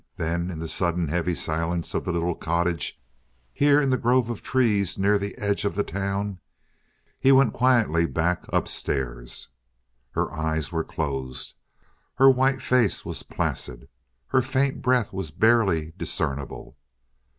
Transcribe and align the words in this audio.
Then 0.17 0.49
in 0.49 0.57
the 0.57 0.67
sudden 0.67 1.09
heavy 1.09 1.35
silence 1.35 1.93
of 1.93 2.05
the 2.05 2.11
little 2.11 2.33
cottage, 2.33 2.99
here 3.53 3.79
in 3.79 3.91
the 3.91 3.99
grove 3.99 4.31
of 4.31 4.41
trees 4.41 4.97
near 4.97 5.19
the 5.19 5.37
edge 5.37 5.63
of 5.63 5.75
the 5.75 5.83
town, 5.83 6.39
he 7.19 7.31
went 7.31 7.53
quietly 7.53 8.07
back 8.07 8.45
upstairs. 8.51 9.49
Her 10.13 10.33
eyes 10.33 10.71
were 10.71 10.83
closed. 10.83 11.53
Her 12.15 12.31
white 12.31 12.63
face 12.63 13.05
was 13.05 13.21
placid. 13.21 13.89
Her 14.29 14.41
faint 14.41 14.81
breath 14.81 15.13
was 15.13 15.29
barely 15.29 15.93
discernible. 15.95 16.77